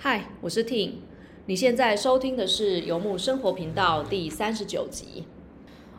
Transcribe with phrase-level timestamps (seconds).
[0.00, 0.92] 嗨，我是 Ting，
[1.46, 5.24] 你现在收听的是游牧生活频道第三十九集。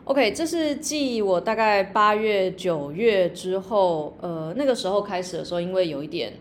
[0.05, 6.31] OK，这是继我大概八月、九月之后，呃，那个时候开始的时候，因为有一点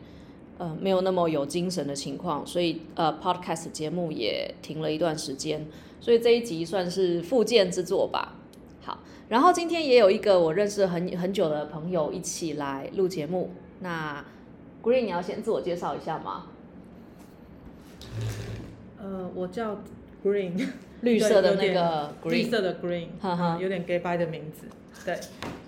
[0.58, 5.66] 呃没有那么有精神的情况，所以呃 Podcast 节目也停了一段时间，
[6.00, 8.36] 所以这一集算是复健之作吧。
[8.82, 13.50] 好，然后今天也有一个我认识很很久的朋友一起来录节目。
[13.80, 14.24] 那
[14.80, 16.46] Green，你要先自我介绍一下吗？
[19.00, 19.80] 呃，我叫
[20.24, 20.66] Green，
[21.02, 23.56] 绿色的那个绿色的 Green，哈哈。
[23.56, 24.66] 嗯有点 gay bye 的名字。
[25.04, 25.16] 对，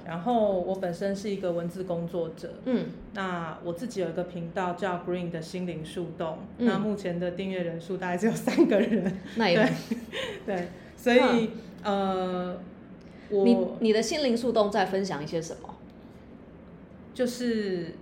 [0.05, 6.67] 然后我本身是一个文字工作者，嗯，那我自己有一个频道叫 Green 的心灵树洞，嗯。
[6.67, 9.73] 那目前的订阅人数大概只有三个人， 那也
[10.45, 11.51] 对，所以、
[11.85, 12.59] 呃，
[13.31, 15.77] 你我你的心灵树洞在分享一些什么？
[17.15, 17.95] 就是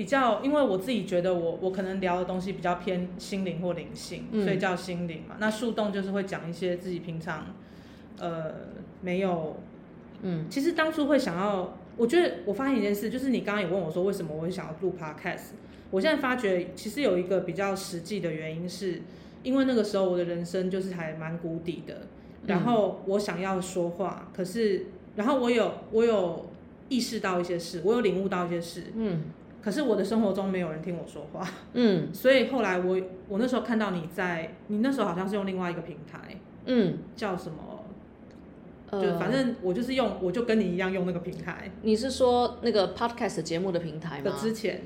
[0.00, 5.36] 比较，因为我自己觉得我我可能聊的东西比较偏心灵或灵性，嗯所以叫心灵嘛。
[5.38, 7.54] 那树洞就是会讲一些自己平常
[8.18, 8.54] 呃
[9.02, 9.56] 没有，
[10.22, 10.46] 嗯。
[10.48, 15.50] 其实当初会想要，我觉得我发现一件事，就是你刚刚也问我说为什么我会想要录 podcast，
[15.90, 19.02] 我现在发觉其实有一个比较实际的原因是，
[19.42, 22.06] 因为那个时候我的人生就是还蛮谷底的，
[22.46, 26.48] 然后我想要说话，可是然后我有我有
[26.88, 29.24] 意识到一些事，我有领悟到一些事，嗯
[29.62, 32.08] 可是我的生活中没有人听我说话，嗯。
[32.14, 36.18] 所以后来我我那时候看到你在，你那时候好像是用另外一个平台。
[36.66, 37.84] 嗯，叫什么，
[38.90, 39.02] 呃。
[39.02, 41.70] 就反正我就是用，我就跟你一样用那个平台。
[41.82, 44.36] 你是说那个 podcast 节目的平台吗？
[44.38, 44.82] 之前，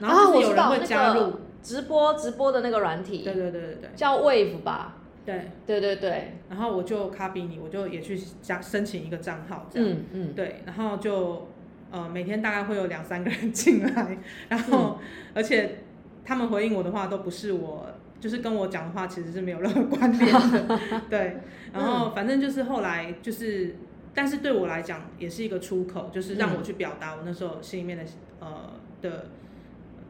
[0.00, 3.90] 然啊，后就是有人会加入，那个直播直播的那个软体，对对对对对。
[3.94, 4.96] 叫 Wave 吧？
[5.26, 10.32] 对，对对对，然后我就 copy 你，我就也去加申请一个账号这样，嗯嗯。
[10.34, 11.48] 对，然后就
[11.94, 14.98] 呃每天大概会有两三个人进来，然后、
[15.32, 15.78] 而且
[16.24, 17.86] 他们回应我的话都不是我，
[18.18, 21.36] 就是跟我讲的话其实是没有任何关联的，对，
[21.72, 23.76] 然后反正就是后来就是，
[24.12, 28.04] 但是对我来讲也是一个出口，就是让我去表达我那时候心里面的
[28.40, 29.26] 呃的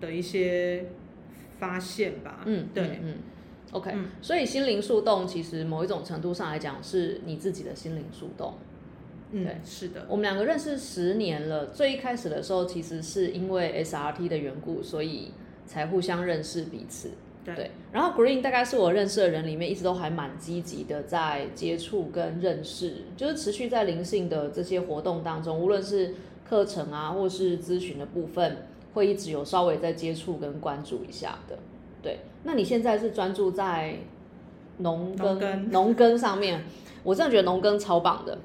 [0.01, 0.87] 的一些
[1.59, 3.15] 发现吧，嗯，对，嗯嗯
[3.73, 4.07] ，OK，嗯。
[4.23, 8.55] 所以心灵树洞其实某一种程度上来讲是你自己的心灵树洞。
[9.37, 15.33] 嗯对，是的，我们两个认识十年了，最一开始的时候其实是因为 SRT 的缘故，所以
[15.67, 17.11] 才互相认识彼此。
[17.45, 17.73] 对。
[17.93, 26.15] 然后 Green 大概是我认识的人里面一直都还蛮积极的，在接触跟认识，就是持续在灵性的这些活动当中，无论是
[26.49, 28.59] 课程啊，或是咨询的部分，
[28.93, 31.59] 会一直有稍微在接触跟关注一下的。
[32.01, 33.97] 对，那你现在是专注在
[34.79, 35.71] 农耕。
[35.71, 36.63] 农耕上面，
[37.03, 38.39] 我真的觉得农耕超棒的。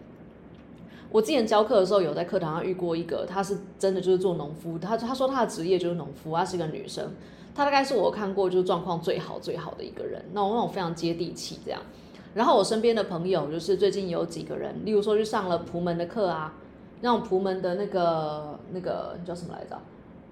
[1.11, 7.11] 我之前教课的时候，有在课堂上遇过一个，她是真的就是做农夫，她她说她的职业就是农夫，她是一个女生，
[7.55, 11.81] 她大概是我看过就是状况最好最好的一个人，那我那种非常接地气这样。
[12.35, 16.53] 然后我身边的朋友就是最近有几个人，例如说去上了蒲门的课啊，
[17.01, 19.79] 那种蒲门的那个那个叫什么来着？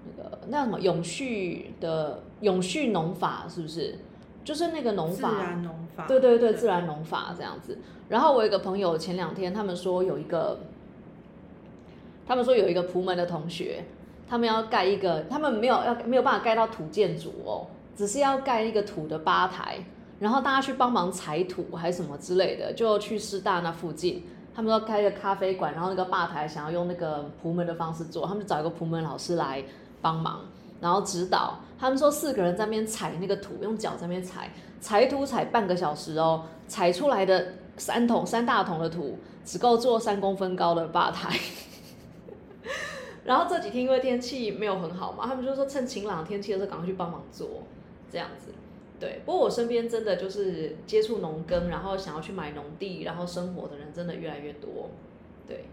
[0.06, 3.98] 那个那叫什么永续的永续农法是不是？
[4.44, 7.78] 就是那个农自法，然农法，对对对，自然农法这样子。
[8.08, 10.58] 然后我有一个朋友，前两天他们说有一个，
[12.26, 13.84] 他们说有一个蒲门的同学，
[14.28, 19.84] 他们要盖一个，他们没有要没有办法盖到土建筑哦，只是要盖一个土的吧台，
[20.18, 24.24] 然后大家去帮忙采土还是什么之类的，就去师大那附近。
[24.54, 29.62] 他们说开一个咖啡馆，然后那个吧台想要用那个蒲门的方式做，他们就找一个蒲门老师来
[30.00, 30.40] 帮忙，
[30.80, 31.60] 然后指导。
[31.78, 34.50] 他们说四个人在那边踩那个土，用脚在那边踩，
[34.80, 41.38] 踩土踩半个小时哦，踩出来的三桶三大桶的土，只够做三公分高的吧台。
[43.24, 47.62] 然后这几天因为天气没有很好嘛，他们就说趁晴朗天气的时候赶快去帮忙做，
[48.10, 48.52] 这样子。
[48.98, 54.90] 对，不过我身边真的就是接触农耕，然后想要去买农地，然后生活的人真的越来越多。
[55.46, 55.66] 对，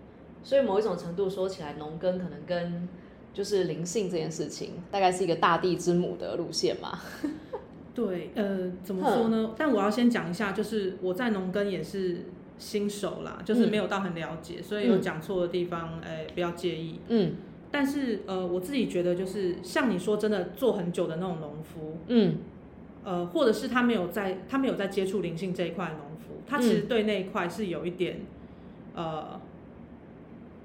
[0.44, 2.88] 所以某一种程度说起来，农耕可能跟
[3.36, 6.98] 就是灵性这件事情，大概是一个大地之母的路线嘛。
[7.94, 9.54] 对，呃，怎么说呢？
[9.58, 12.26] 但我要先讲一下，就是我在农耕也是
[12.58, 17.00] 新手啦，就是没有到很了解，所以有讲错的地方，哎、不要介意。
[17.10, 17.36] 嗯
[17.72, 22.38] 但是呃，我自己觉得就是像你说真的做很久的那种农夫，嗯
[23.04, 28.22] 呃，或者是他没有在他没有在接触灵性这一块的农夫，他其实对那一块是有一点
[28.94, 29.40] 呃，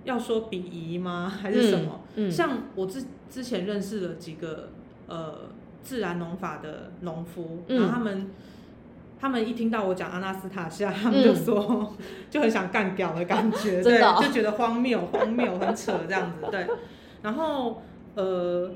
[0.05, 1.29] 要说鄙夷吗？
[1.29, 2.01] 还是什么？
[2.17, 4.71] 嗯像我之之前认识了几个
[5.07, 5.49] 呃
[5.83, 8.31] 自然农法的农夫，嗯然后他们
[9.19, 11.95] 他们一听到我讲阿纳斯塔夏，他们就说、
[12.31, 16.67] 就很想干掉的感觉， 对，哦就觉得荒谬、 荒谬、很扯这样子，对。
[17.23, 17.83] 然后
[18.15, 18.71] 呃，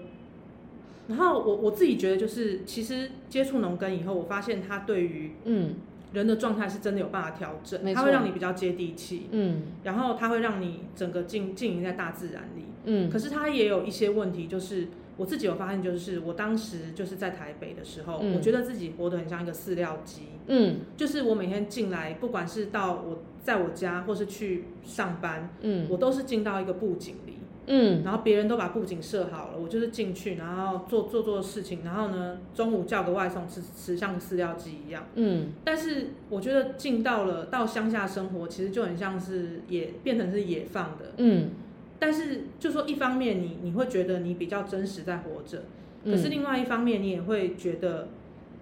[1.08, 5.74] 然后我我自己觉得就是，其实接触农耕以后，我发现他对于嗯
[6.14, 9.62] 人的状态是真的有办法调整它会让你比较接地气，嗯。
[9.82, 12.64] 然后它会让你整个浸浸淫在大自然里。
[12.84, 13.10] 嗯。
[13.10, 18.34] 可是它也有一些问题，就是我自己有发现，就是我当时就是在台北的时候，嗯。
[18.34, 20.76] 我觉得自己活得很像一个饲料鸡，嗯。
[20.96, 25.86] 就是我每天进来，不管是到我在我家或是去上班，嗯。
[25.90, 27.33] 我都是进到一个布景里。
[27.66, 35.06] 嗯然后别人都把布景设好了，我就是进去，然后做做做事情，然后呢，中午叫个外送吃吃，像饲料鸡一样。
[35.14, 41.12] 嗯但是我觉得进到了到乡下生活，其实就很像是野变成是野放的。
[41.18, 41.50] 嗯
[41.98, 45.62] 但是就说一方面你你会觉得你比较真实在活着，
[46.02, 48.08] 嗯，可是另外一方面你也会觉得，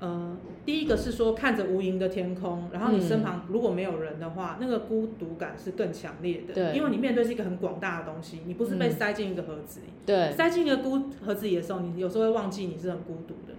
[0.03, 6.53] 呃，第一个是说看着无垠的天空，然后你身旁如果没有人的话，那个孤独感是更强烈的。
[6.53, 9.87] 对因为你面对是一个很广大的东西，你不是被嗯塞进一个盒子里。
[10.05, 13.55] 对塞进一个孤盒子里的时候，你有时候会忘记你是很孤独的。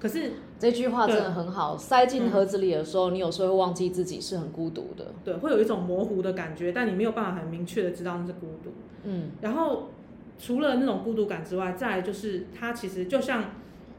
[0.00, 1.76] 可是，这句话真的很好。
[1.76, 5.06] 塞进盒子里的时候，你有时候会忘记自己是很孤独的。
[5.24, 8.70] 对，会有一种模糊的感觉，但你没有办法很明确的知道那是孤独。
[9.02, 9.88] 嗯然后，
[10.38, 13.46] 除了那种孤独感之外，再来就是它其实就像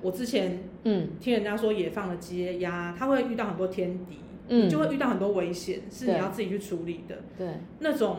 [0.02, 4.18] 我之前嗯听人家说野放的鸡鸭，它会遇到很多天敌，
[4.48, 7.16] 嗯，就会遇到很多危险，是你要自己去处理的。
[7.38, 7.48] 对，
[7.80, 8.18] 那种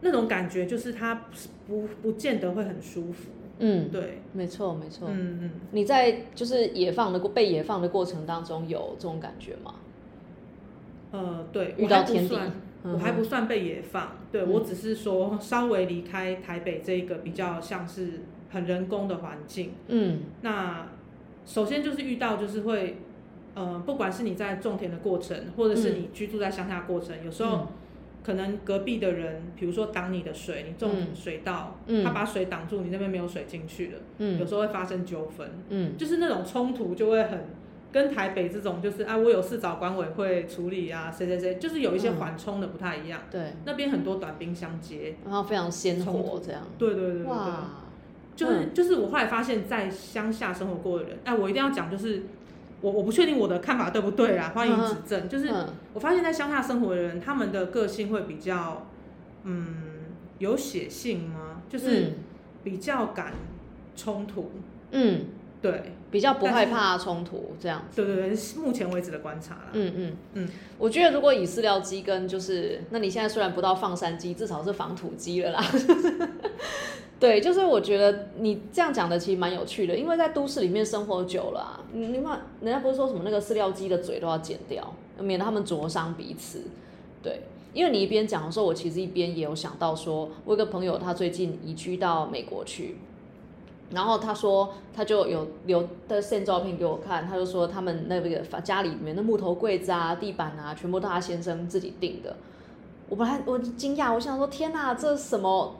[0.00, 1.26] 那种感觉，就是它
[1.66, 3.30] 不不见得会很舒服。
[3.60, 5.08] 嗯，对，没错没错。
[5.10, 5.50] 嗯嗯。
[5.72, 9.74] 你在就是野放的过被野放的过程当中有这种感觉吗？
[11.10, 12.38] 呃，对，遇到天敌
[12.84, 19.72] 我还不算被野放，对、嗯我只是说稍微离开台北这个比较像是很人工的环境。
[19.88, 20.20] 嗯。
[20.42, 20.86] 那
[21.44, 22.98] 首先就是遇到就是会，
[23.54, 27.68] 呃，不管是你在种田的过程，或者是你居住在乡下的过程，有时候
[28.22, 31.14] 可能隔壁的人，比如说挡你的水，你种嗯。
[31.14, 32.04] 水稻，嗯。
[32.04, 35.48] 他把水挡住，你那边没有水进去了，有嗯时候会发生纠纷。
[35.70, 35.96] 嗯。
[35.96, 37.46] 就是那种冲突就会很
[37.90, 42.16] 跟台北这种就是啊，我有事找管委会处理啊，谁谁谁，就是有一些嗯。
[42.16, 43.18] 缓冲的不太一样。
[43.30, 46.60] 对，那边很多短兵相接，然后非常鲜活这样。
[46.76, 47.70] 对对对对对，哇，
[48.38, 52.22] 就是就是我后来发现，在乡下生活过的人，哎，我一定要讲，就是
[52.80, 55.28] 我我不确定我的看法对不对啦，欢迎指正。
[55.28, 55.66] 就是嗯。
[55.94, 58.86] 我发现，在乡下生活的人，他们的个性会比较
[59.42, 59.74] 嗯
[60.38, 61.62] 有血性吗？
[61.68, 62.14] 就是嗯。
[62.64, 63.32] 比较敢
[63.96, 64.50] 冲突，
[64.90, 65.26] 嗯，
[65.60, 67.84] 对比较不害怕冲突这样。
[67.94, 69.68] 对对对，是目前为止的观察啦。
[69.72, 75.64] 嗯嗯嗯，我觉得如果以饲料鸡跟就是，那你现在虽然不到放山鸡，至少是防土鸡了啦。
[77.20, 86.62] 对，就是我觉得你这样讲的其实蛮有趣的，因为在都市里面生活久了、啊，你你看人家不是说什么那个饲料鸡的嘴都要剪掉，免得他们灼伤彼此。
[87.20, 87.42] 对，
[87.74, 92.98] 因为你一边讲的时候，我其实一边也有想到说，我有个朋友他最近移居到美国去，
[93.90, 102.36] 然后他说他就有留的现照片给我看，他就说他们那个家里面的木头柜子啊、地板啊，全部都他先生自己定的。
[103.08, 105.76] 我本来我惊讶，我想说天哪，这什么？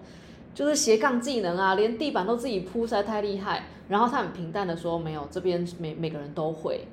[0.55, 3.67] 就是斜杠技能啊，连地板都自己铺，实在太厉害。
[3.89, 6.89] 然后他很平淡的说，没有，这边每每个人都会。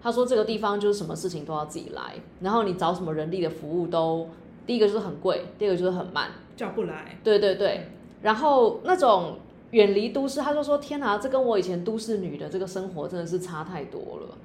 [0.00, 4.28] 他说这个地方就是什么事情都要自己来，然后你找什么人力的服务都，
[4.66, 6.30] 第一个就是很贵，第二个就是很慢。
[6.56, 7.18] 叫不来。
[7.22, 7.88] 对对对，
[8.22, 9.38] 然后那种
[9.70, 14.36] 远离都市，他就说天哪，这跟我以前都市女的这个生活真的是差太多了。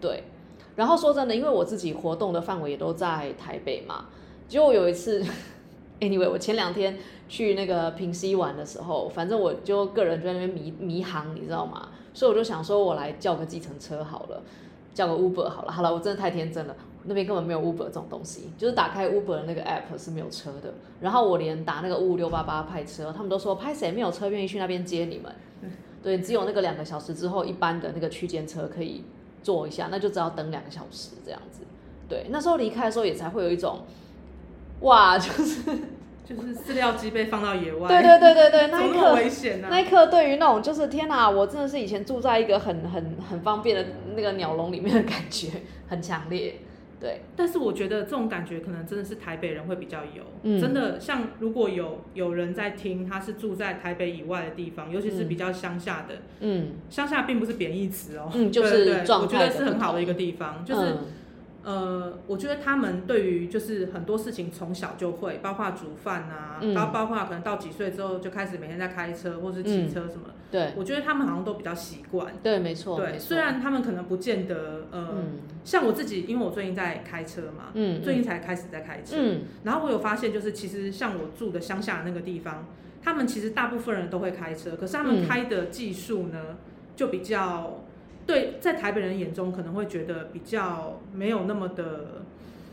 [0.00, 0.24] 对，
[0.76, 4.06] 然后说真的，因为我自己活动的范围也都在台北嘛，
[4.48, 5.22] 结果有一次，
[6.00, 11.90] anyway，我前两天去那个平西玩的时候，反正我就个人在那边迷迷航，你知道吗？
[12.14, 14.42] 所以我就想说，我来叫个计程车好了，
[14.94, 15.70] 叫个 Uber 好了。
[15.70, 16.74] 好了，我真的太天真了。
[17.04, 20.74] 那边根本没有 Uber 这种东西，就是打开 Uber 的那个 app 是没有车的。
[21.00, 25.32] 然后我连打那个五五六八八派车，他们都说派谁没有车愿意去那边接你们。
[26.02, 29.04] 对，只有那个两个小时之后，一般的那个区间车可以
[29.42, 31.60] 坐一下，那就只要等两个小时这样子。
[32.08, 33.80] 对，那时候离开的时候也才会有一种，
[34.80, 35.62] 哇，就是
[36.24, 43.84] 就是饲料机被放到野外，对对对对对，怎那一刻危险呢、那一刻，对于那种就是天哪，我真的是以前住在一个很很很方便的
[44.16, 45.48] 那个鸟笼里面的感觉，
[45.88, 46.60] 很强烈。
[47.00, 50.60] 对，但是我觉得这种感觉可能真的是台北人会比较有，嗯。
[50.60, 56.72] 真的像如果有有人在听，他是住在台北以外的地方，尤其是比较乡下的，嗯。
[56.90, 60.94] 乡下并不是贬义词哦，嗯，就对是对对我觉得是很好的一个，个地方，就是、
[61.62, 70.72] 呃，我觉得他们对于就是很多事情从小就会，包括煮饭啊，嗯然后包括可能到几岁之后就开始每天在开车或是骑车什么，对。
[70.76, 72.32] 我觉得他们好像都比较习惯。
[72.42, 79.42] 对，没错，对，虽然他们可能不见得呃，嗯像我自己，因为我最近在开车嘛，嗯最近才开始在开车，嗯。
[79.64, 82.66] 然后我有发现，就是其实像我住的乡下那个地方，
[83.02, 86.56] 他们其实大部分人都会开车，可是他们嗯开的技术呢，
[86.96, 87.84] 就比较
[88.30, 92.22] 对，在台北人眼中可能会觉得比较没有那么的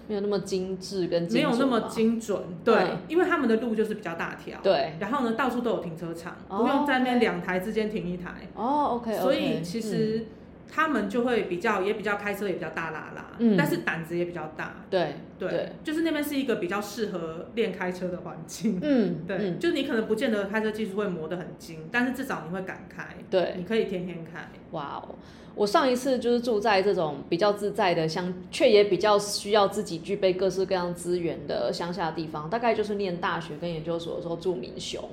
[0.08, 2.98] 没有那么精致跟没有那么精精准，对，嗯。
[3.08, 4.94] 因为他们的路就是比较大条，对。
[5.00, 10.28] 然后呢到处都有停车场，哦不用在那两台之间停一台，哦，OK，所以其实
[10.70, 18.80] 他们就会比较也比较开车也比较大啦啦，嗯但是胆子也比较大，对对，对就是那边是一个比较适合练开车的环境。
[18.82, 24.50] 嗯对，嗯就你可能不见得开车技术会磨得很精，但是至少你会敢开，对，你可以天天开。
[24.72, 25.16] 哇哦！
[25.56, 35.04] 我上一次就是住在这种比较自在的乡，却也比较需要自己具备各式各样资源的乡下地方，大概就是念大学跟研究所的时候住民雄。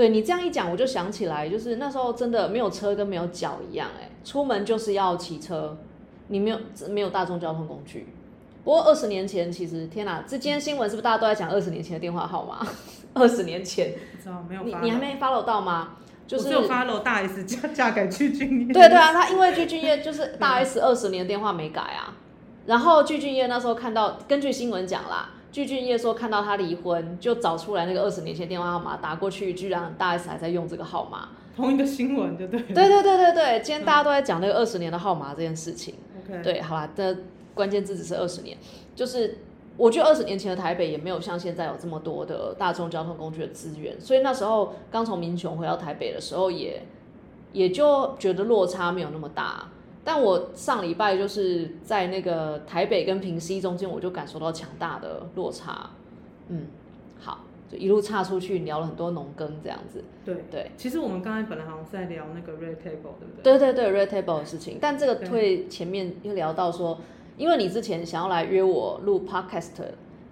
[0.00, 5.76] 对你这样一讲，我就想起来，就是那时候真的没有车跟没有脚一样、哎，出门就是要骑车，
[6.28, 8.08] 你没有没有大众交通工具。
[8.64, 12.66] 不过二十年前，其实天哪，这今天新闻是不是大家都在讲二十年前的电话号码？
[13.12, 15.96] 二十年前，不知道没有你你还没 follow 到吗？
[16.26, 18.72] 就是我有 follow 大 S 嫁嫁给具俊晔。
[18.72, 22.16] 对对啊，他因为具俊晔就是 大 S 二十年电话没改啊，
[22.64, 31.30] 然后具俊晔那时候看到，根据新闻讲啦，具俊晔说看到他离婚，就找出来那个二十年前电话号码打过去，居然大 S 还在用这个号码。
[31.56, 32.66] 同一个新闻就对了。
[32.68, 35.94] 对对对对对，今天大家都在讲那个二十年的号码这件事情。
[36.24, 37.16] OK，对，好啦，这
[37.54, 38.56] 关键字只是二十年，
[38.94, 39.38] 就是
[39.76, 46.80] 我觉得二十年前的台北也没有像现在有这么多的大众交通工具的资源，所以那时候刚从民雄回到台北的时候也，
[47.52, 49.68] 也就觉得落差没有那么大。
[50.02, 55.90] 但我上礼拜就是在那个台北跟平西中间，我就感受到强大的落差。
[56.48, 56.66] 嗯，
[57.20, 60.02] 好，就一路岔出去聊了很多农耕这样子。
[60.24, 60.70] 对对。
[60.76, 63.58] 其实我们刚才本来好像是在聊那个 Red Table，对不对？
[63.58, 66.98] 对对对，Red Table 的事情，但这个对会前面又聊到说，
[67.36, 69.82] 因为你之前想要来约我录 Podcast，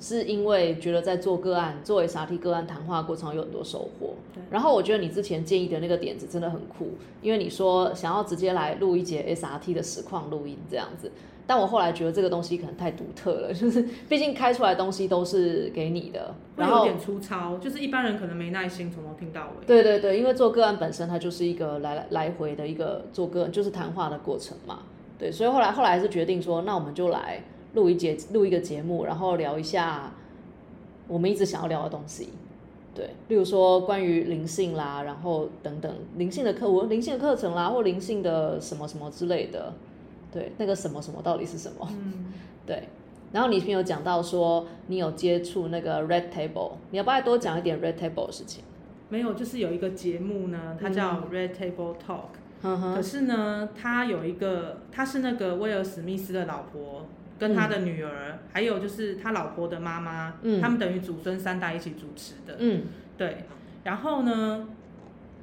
[0.00, 4.42] 是因为觉得在做个案，做 SRT 个案谈话过程有很多收获对。
[4.50, 6.90] 然后我觉得你之前建议的那个点子真的很酷，
[7.20, 11.10] 因为你说想要直接来录一节 SRT 的实况录音这样子。
[11.46, 19.66] 但我后来觉得这个东西可能太独特了， 就是毕竟开出来的东西都是给你的，然后会有点粗糙，就是一般人可能没耐心从头听到尾。
[19.66, 24.80] 对对对，因为做个案本身它就是一个来来来回的一个做个案，就是谈话的过程嘛。
[25.18, 27.42] 对，所以后来后来还是决定说，那我们就来
[27.74, 30.12] 录一节录一个节目，然后聊一下
[31.06, 32.30] 我们一直想要聊的东西。
[32.94, 39.72] 对，例如说关于灵性啦，然后等等灵性的课，我灵性的课程啦，或灵性的什么什么之类的。
[40.32, 41.88] 对，那个什么什么到底是什么？
[41.90, 42.32] 嗯，
[42.66, 42.88] 对。
[43.30, 48.64] 然后你有讲到说你有接触那个 Red Table，你要不要再多讲一点 Red Table 的事情？
[49.10, 52.30] 没有，就是有一个节目呢，它叫 Red Table Talk，、
[52.62, 57.06] 嗯可是呢，他有一个，他是那个威尔史密斯的老婆。
[57.38, 62.56] 跟他的女儿，还有就是他老婆的妈妈，嗯他们等于祖孙三代一起主持的。
[62.58, 62.82] 嗯。
[63.16, 63.44] 对，
[63.84, 64.68] 然后呢，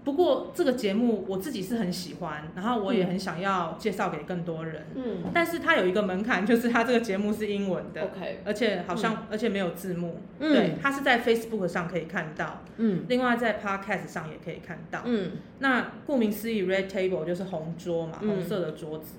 [0.03, 5.23] 不过这个节目我自己是很喜欢，然后我也很想要介绍给更多人，嗯。
[5.33, 10.53] 但是它有一个门槛，就是它这个节目是英文的，，OK，而且好像、而且没有字幕，嗯。
[10.53, 13.03] 对，它是在 Facebook 上可以看到，嗯。
[13.09, 15.01] 另外在 Podcast 上也可以看到。
[15.05, 15.31] 嗯。
[15.59, 18.29] 那顾名思义，Red Table 就是红桌嘛，嗯。
[18.29, 19.15] 红色的桌子。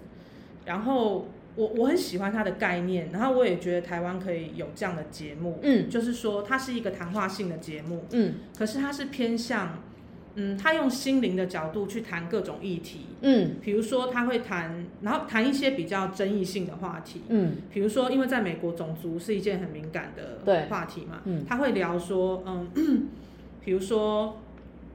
[0.65, 9.83] 然后我我很喜欢它的概念，然后我也觉得台湾可以有这样的节目，嗯就是说它是一个谈话性的节目，嗯可是它是偏向，
[10.35, 23.09] 嗯，他用心灵的角度去谈各种议题，嗯比如说他会谈，然后谈一些比较争议性的话题，嗯比如说因为在美国种族是一件很敏感的话题嘛，嗯他会聊说，嗯，
[23.65, 24.43] 比如说，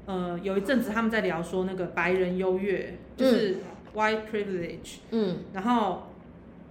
[0.06, 3.58] 呃，有一阵子他们在聊说那个白人优越，就是
[3.96, 6.04] white privilege，、嗯然后。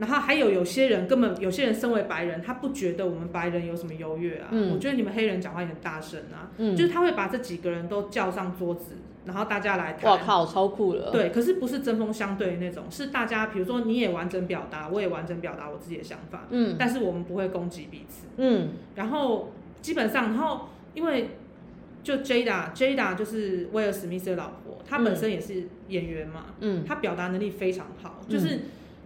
[0.00, 4.48] 然后还有有些人根本有些人身为白人，他不觉得我们白人有什么优越啊。
[4.50, 4.72] 嗯。
[4.72, 6.50] 我觉得你们黑人讲话也很大声啊。
[6.56, 10.10] 嗯，就是他会把这几个人都叫上桌子，然后大家来谈。
[10.10, 16.76] 哇靠，超酷了，对，可是不是针锋相对的那种，是大家比如说你也完整表达，我也完整表达我自己的想法，嗯。
[16.78, 18.26] 但是我们不会攻击彼此。
[18.38, 18.70] 嗯。
[18.94, 19.52] 然后
[19.82, 21.28] 基本上，然后因为
[22.02, 26.82] 就 Jada，Jada 就是威尔史密斯的老婆，她本身也是演员嘛，嗯。
[26.86, 28.60] 她表达能力非常好，就是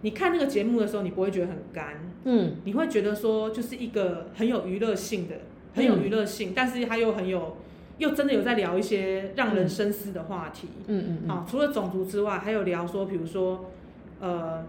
[0.05, 1.95] 你看那个节目的时候，你不会觉得很干，
[2.25, 5.37] 嗯你会觉得说就是一个很有娱乐性的，
[5.73, 7.57] 很有娱乐性，但是他又很有，
[7.97, 10.67] 又真的有在聊一些让人深思的话题。
[10.85, 13.71] 嗯嗯啊，除了种族之外，还有聊说，比如说，
[14.19, 14.63] 呃，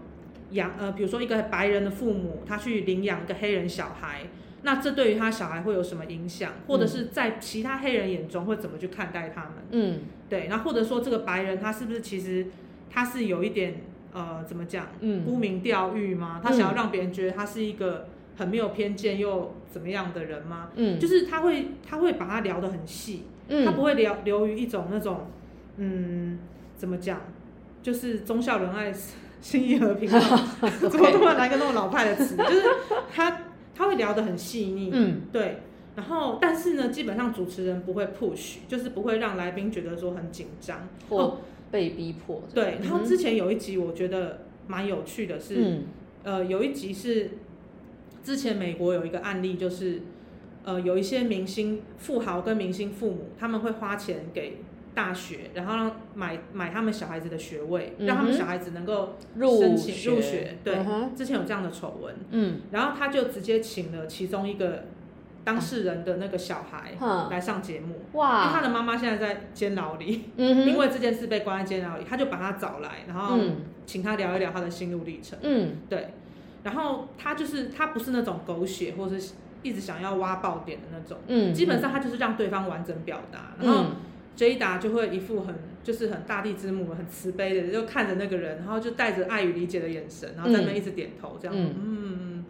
[0.49, 4.21] 养呃，比如说一个白人的父母，他去领养一个黑人小孩，
[4.63, 6.53] 那这对于他小孩会有什么影响？
[6.65, 9.51] 或者是在其他黑人眼中会怎么去看待他们？
[9.69, 12.47] 嗯对，那或者说这个白人他是不是其实
[12.89, 13.81] 他是有一点
[14.17, 14.87] 呃，怎么讲？
[15.01, 16.41] 嗯沽名钓誉吗？
[16.43, 20.69] 他嗯想要让别人觉得他是一个很没有偏见又怎么样的人吗？
[20.75, 25.27] 嗯，就是他会他会把他聊得很细，他嗯不会聊流于一种那种
[25.77, 26.39] 嗯
[26.75, 27.21] 怎么讲，
[27.83, 28.91] 就是忠孝仁爱、
[29.41, 30.09] 心意和平，
[30.89, 32.35] 怎么突然来个那种老派的词？
[32.37, 32.63] 就是
[33.13, 33.41] 他
[33.75, 35.59] 他会聊得很细腻，嗯，对。
[35.95, 41.39] 然后，但是呢，基本上主持人不会 push，就是不会让来宾觉得说很紧张或
[41.71, 42.43] 被逼迫。
[42.53, 42.77] 对。
[42.81, 45.81] 然后之前有一集我觉得蛮有趣的，是
[46.23, 47.31] 呃有一集是
[48.23, 50.01] 之前美国有一个案例，就是
[50.63, 54.57] 呃有一些明星富豪跟明星父母他们会花钱给。
[54.97, 60.57] 大学，然后让买买他们小孩子的学位，让他们小孩子能够申请入学。
[60.63, 60.75] 对，
[61.15, 62.15] 之前有这样的丑闻。
[62.31, 64.85] 嗯，然后他就直接请了其中一个
[65.47, 66.91] 当事人的那个小孩
[67.31, 68.01] 来上节目。
[68.19, 68.41] 哇！
[68.41, 73.39] 因为他的妈妈现在在监牢里，因为这件事被关在监牢里，他就把他找来，然后
[73.85, 75.39] 请他聊一聊他的心路历程。
[75.41, 76.09] 嗯，对。
[76.63, 81.17] 然后他就是他不是那种狗血，或者是一直想要挖爆点的那种。
[81.27, 83.85] 嗯，基本上他就是让对方完整表达，然后。
[84.37, 92.45] Jada 就会一副很就是很大地之母、很慈悲的，就看着那个人，然后就带着爱与理解的眼神，然后在那一直点头，这样，嗯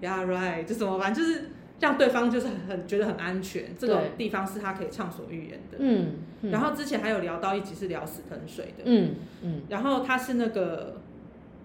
[0.00, 1.12] ，Yeah right，就怎么办？
[1.12, 1.50] 就是
[1.82, 5.76] 让对方就是很觉得很安全，这个地方是他可以畅所欲言的。
[5.80, 6.14] 嗯，
[6.50, 10.96] 然后之前还有聊到一集是聊死藤水的，嗯嗯，然后他是那个。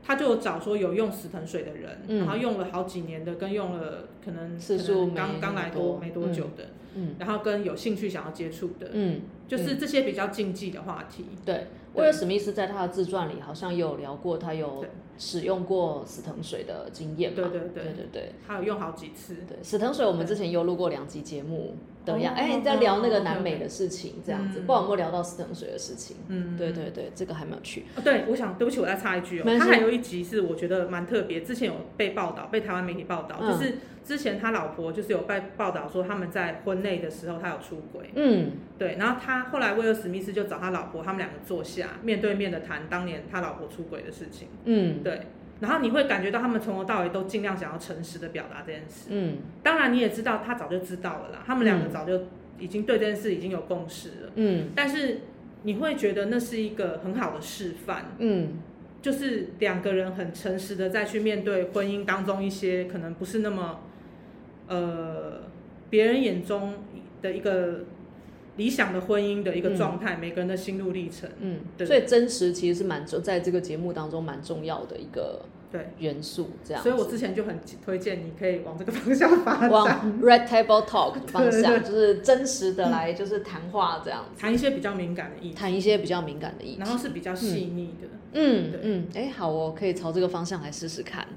[0.04, 6.00] 他就找说有用死藤水的人，然后用了好几年的，跟用了可能次数刚刚来多。
[6.00, 6.70] 没多久的，
[7.20, 9.20] 然后跟有兴趣想要接触的，嗯，
[9.50, 11.26] 就是这些比较禁忌的话题。
[11.44, 14.86] 对，威尔史密斯在他的自传里好像有聊过，他有
[15.18, 17.36] 使用过死藤水的经验嘛？
[17.36, 19.36] 对对对对对对，他有用好几次。
[19.48, 21.76] 对，死藤水我们之前有录过两集节目。
[22.06, 22.34] 怎样？
[22.36, 26.16] 哎，在聊那个南美的事情，这样子，不知道有没有聊到死藤水的事情。
[26.30, 27.84] 嗯，对对对，这个还没有去。
[28.02, 38.10] 对，我想，对不起，我再插一句哦，他还有一集是我觉得蛮特别，之前有被报道，被台湾媒体报道，就是之前他老婆就是有被报道说他们在婚内的时候他有出轨。
[38.16, 44.48] 嗯，对，然后他后来威尔史密斯就找他老婆，他们两个坐下面对面的谈当年他老婆出轨的事情。
[44.64, 45.24] 嗯，对。
[45.60, 49.08] 然后你会感觉到他们从头到尾都尽量想要诚实的表达这件事。
[49.10, 52.28] 嗯，当然你也知道他早就知道了啦，他们两个早就
[52.58, 54.32] 已经对这件事已经有共识了。
[54.36, 55.22] 嗯，但是
[55.64, 58.06] 你会觉得那是一个很好的示范。
[58.20, 58.60] 嗯，
[59.02, 63.80] 就是两个人很诚实的再去面对婚姻当中一些可能不是那么，
[64.68, 65.42] 呃，
[65.90, 66.74] 别人眼中
[67.22, 67.86] 的一个。
[68.58, 75.90] 理想的婚姻的一个状态，每个人的心路历程，嗯，所以真实其实是蛮重，在这个节目当中蛮重要的一个对。
[76.00, 76.82] 元素，这样。
[76.82, 79.88] 所以我之前就很推荐你可以往这个方向发展，往
[80.24, 91.28] Red Table Talk 方向，就是真实的来就是谈话这样子，谈一些比较敏感的意题，谈一些比较敏感的意题，然后是比较细腻的，嗯，嗯，哎，好哦，可以朝这个方向来试试看。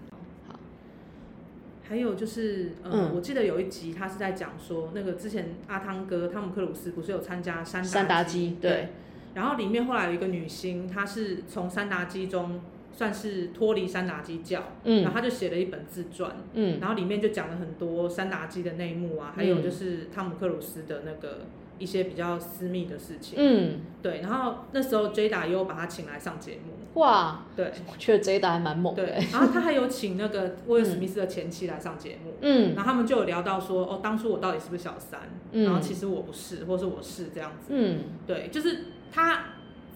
[1.90, 8.90] 还有就是，嗯，我记得有一集他是在讲说，那个之前阿汤哥汤姆克鲁斯不是有参加三三达基，对，
[9.34, 12.60] 然后里面后来有一个女星，她是从三达基中
[12.92, 21.46] 算是脱离三达基教，嗯，然后她就写了一本自传，嗯，然后里面就讲了很多三达基的内幕啊，还有就是汤姆克鲁斯的那个。
[21.80, 35.20] 一些比较私密的事情，嗯，对，然后那时候 Jada 又把他请来上节目，哇，对，我觉得 Jada 还蛮猛，对，然后他还有请那个威尔史密斯的前妻来上节目，嗯，然后他们就有聊到说，哦，当初我到底是不是小三，
[35.52, 39.44] 然后其实我不是，或是我是这样子，嗯，对，就是他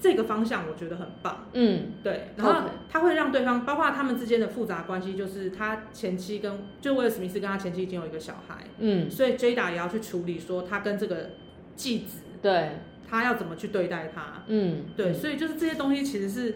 [0.00, 11.30] 这个方向我觉得很棒，嗯，对，然后他会让对方，包括他们之间的复杂关系，就是他前妻跟就威尔史密斯跟他前妻已经有一个小孩，嗯，所以 Jada 也要去处理说他跟这个。
[11.76, 12.70] 继子，对，
[13.10, 14.44] 他要怎么去对待他？
[14.46, 16.54] 嗯，对，所以就是这些东西其实是，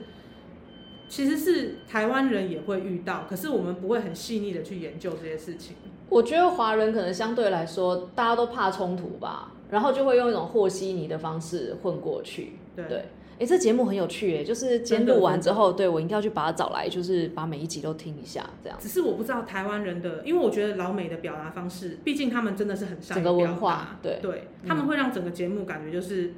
[1.08, 5.76] 其实是台湾人也会遇到，可是我们不会很细腻的去研究这些事情。
[6.08, 12.52] 我觉得华人可能相对来说，大家都怕冲突吧，然后就会用一种和稀泥的方式混过去。
[12.76, 13.04] 对。
[13.40, 18.76] 哎，这节目很有趣哎，就是今天录完之后，对我一定要去把它找来，就是把每一集都听一下，这样。
[18.80, 26.34] 只是我不知道台湾人的，因为我觉得老美的表达方式，毕竟他们真的是很善于表达，对对，他们会让整个节目感觉就是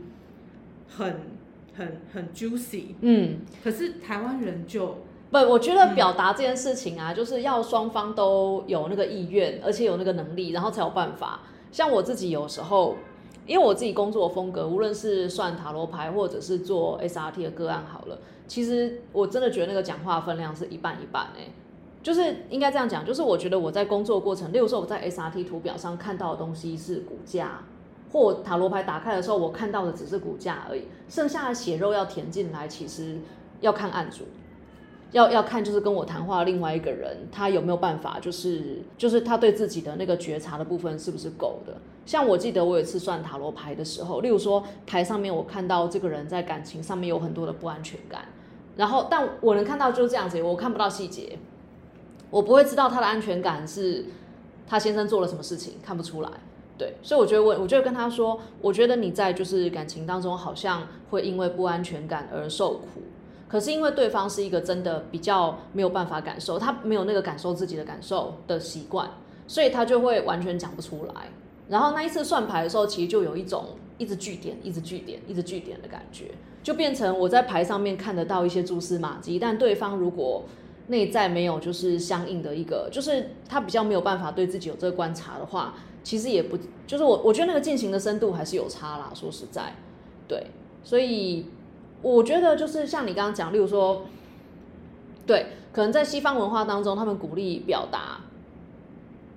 [0.89, 1.21] 很
[1.81, 3.39] 很很 juicy，嗯。
[3.65, 4.99] 可是台湾人就
[5.31, 11.41] 不，我觉得表达这件事情啊，就是要双方都有那个意愿，而且有那个能力，然后才有办法。
[11.73, 12.97] 像我自己有时候。
[13.47, 18.17] 因为我自己工作风格，无论是算塔罗牌，或者是做 SRT 的个案，好了，
[18.47, 21.51] 其实我真的觉得那个讲话分量是一半一半诶，
[22.01, 27.65] 就是应该这样讲，就是我觉得我在工作过程，例如说我在 SRT 图表上看到的东西是骨架，
[28.13, 33.19] 或塔罗牌打开的时候我看到的只是骨架而已，剩下的血肉要填进来，其实
[33.61, 34.25] 要看案主。
[35.13, 41.77] 要要看就是跟我谈话另外一个人，他有没有办法，就是就是他对自己的那个觉察的部分是不是够的？
[42.07, 48.27] 像我记得我有一次算塔罗牌的时候，例如说牌上面我看到这个人在感情上面有很多的不安全感，
[48.77, 51.37] 然后但我能看到就是这样子，我看不到细节，
[52.31, 54.07] 我不会知道他的安全感是
[54.69, 56.31] 他先生做了什么事情，看不出来。
[56.81, 63.03] 对，所以我觉得我我就跟他说，我觉得你在就是感情当中好像会因为不安全感而受苦，
[63.47, 69.11] 可是因为对方是一个真的比较没有办法感受，他没有那个感受自己的感受的习惯，
[69.47, 71.29] 所以他就会完全讲不出来。
[71.69, 73.67] 然后那一次算牌的时候，其实就有一种
[73.99, 76.31] 一直据点、一直据点、一直据点的感觉，
[76.63, 80.43] 就变成我在牌上面看得到一些蛛丝马迹，但对方如果
[80.91, 85.75] 内在没有就是相应的一个，就是他比较没有办法对自己有这个观察的话。
[86.03, 89.13] 其实也不，就是我我觉得那个进行的深度还是有差啦。
[89.15, 89.75] 说实在，
[90.27, 90.47] 对，
[90.83, 91.45] 所以
[92.01, 94.07] 我觉得就是像你刚刚讲，例如说，
[95.27, 98.23] 对，可能在西方文化当中，他们鼓励表达，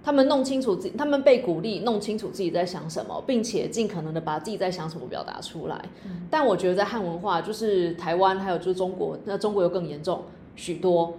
[0.01, 5.83] 他们弄清楚自己，他们被鼓励弄清楚自己在想什么，并且尽可能的把自己在想什么表达出来。
[6.29, 10.23] 但我觉得在汉文化，就是台湾还有就是中国，那中国又更严重
[10.55, 11.13] 许多，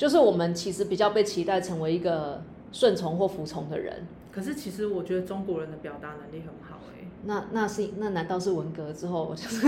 [0.00, 4.06] 就是我们其实比较被期待成为一个顺从或服从的人。
[4.32, 9.66] 可是其实我觉得中国人的表达能力很好哎，那那是那难道是文革之后就是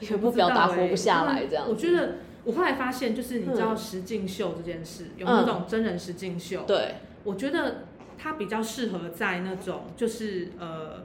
[0.00, 1.66] 也不表达活不下来这样？
[1.68, 7.82] 我觉得我后来发现，就是你知道实境秀这件事，有那种真人实境秀，对，我觉得
[8.16, 11.02] 它比较适合在那种就是呃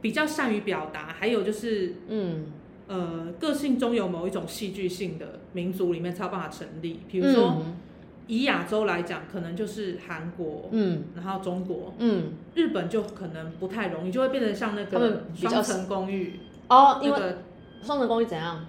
[0.00, 2.46] 比较善于表达，还有就是嗯
[2.88, 7.62] 呃个性中有某一种戏剧性的民族里面才有办法成立，比如说。
[8.26, 17.42] 以亚洲来讲，可能就是韩国，嗯，然后中国，嗯，日本就可能不太容易，就会变成像那个双层公寓哦，那个
[17.82, 18.64] 双层公寓怎样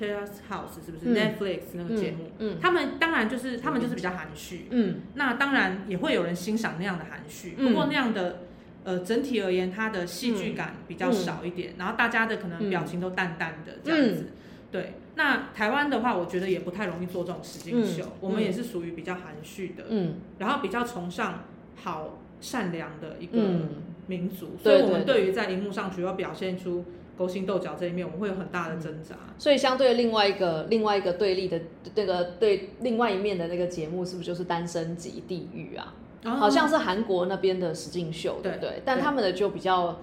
[0.00, 2.30] ？Terrace House 是不是？Netflix 那个节目？
[2.38, 8.44] 嗯，他们当然就是他们就是比较含蓄，嗯，那当然也会有人欣赏那样的含蓄，不过那样的
[8.84, 14.26] 呃整体而言，它的戏剧感比较少一点，然后大家的可能表情都淡淡的这样子。
[14.72, 18.04] 对，那台湾的话，我觉得也不太容易做这种实景秀。
[18.20, 21.42] 我们也是属于比较含蓄的，嗯，然后比较崇尚
[21.74, 23.38] 好善良的一个
[24.06, 26.84] 民族，所以我们对于在荧幕上主要表现出
[27.18, 29.16] 勾心斗角这一面，我们会有很大的挣扎。
[29.38, 31.60] 所以相对另外一个另外一个对立的
[31.96, 35.94] 那个对另外一面的那个节目，是不是就是《单身级地狱》啊？
[36.24, 39.98] 好像是韩国那边的实境秀，对对，但他们的就比较。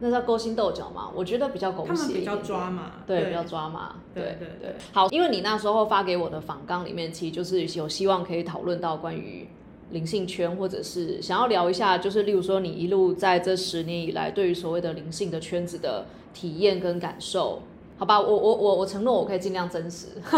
[0.00, 1.10] 那叫勾心斗角嘛？
[1.12, 4.76] 我觉得比较狗血比较抓嘛，对，比较抓嘛，对对对。
[4.92, 9.48] 好，因为你那时候发给我的访纲里面，其实就是有希望可以讨论到关于
[9.90, 17.60] 灵性圈，或者是想要聊一下，就是例如说你一路在这十年以来，对于所谓的灵性的圈子的体验跟感受。
[17.98, 20.06] 好吧，我我我我承诺我可以尽量真实，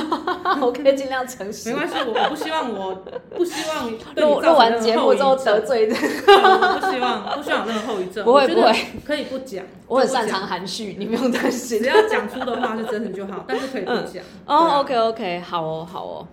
[0.62, 1.68] 我可以尽量诚实。
[1.70, 3.02] 没关系，我我不希望我
[3.36, 8.24] 不希望录录完节目之后得罪的，不希望不希望有任何后遗症。
[8.24, 8.72] 不 会不会，
[9.04, 9.62] 可以不讲。
[9.90, 11.80] 我很擅长含蓄，你不用担心。
[11.80, 14.22] 只要讲出的话是真实就好，但是可以不讲。
[14.46, 16.26] 哦，OK OK，好哦好哦。